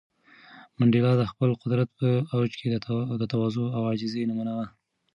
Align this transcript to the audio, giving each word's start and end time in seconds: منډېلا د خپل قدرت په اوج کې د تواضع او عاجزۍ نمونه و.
منډېلا 0.77 1.11
د 1.17 1.23
خپل 1.31 1.49
قدرت 1.61 1.89
په 1.99 2.07
اوج 2.35 2.51
کې 2.59 2.67
د 3.21 3.23
تواضع 3.31 3.65
او 3.77 3.81
عاجزۍ 3.89 4.21
نمونه 4.29 4.51
و. 4.57 4.59